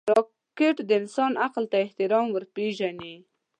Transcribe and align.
راکټ 0.11 0.75
د 0.85 0.89
انسان 1.01 1.31
عقل 1.45 1.63
ته 1.71 1.77
احترام 1.85 2.27
ورپېژني 2.31 3.13